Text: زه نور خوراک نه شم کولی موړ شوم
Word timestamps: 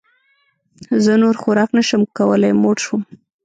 زه 1.03 1.13
نور 1.21 1.35
خوراک 1.41 1.69
نه 1.77 1.83
شم 1.87 2.01
کولی 2.17 2.51
موړ 2.61 2.77
شوم 2.85 3.01